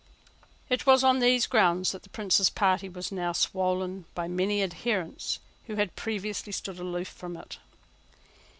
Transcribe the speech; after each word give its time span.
It 0.67 0.87
was 0.87 1.03
on 1.03 1.19
these 1.19 1.45
grounds 1.45 1.91
that 1.91 2.01
the 2.01 2.09
Prince's 2.09 2.49
party 2.49 2.89
was 2.89 3.11
now 3.11 3.33
swollen 3.33 4.05
by 4.15 4.27
many 4.27 4.63
adherents 4.63 5.37
who 5.67 5.75
had 5.75 5.95
previously 5.95 6.51
stood 6.51 6.79
aloof 6.79 7.07
from 7.07 7.37
it. 7.37 7.59